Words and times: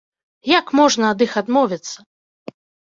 Як 0.51 0.73
можна 0.81 1.05
ад 1.17 1.23
іх 1.27 1.37
адмовіцца? 1.45 1.97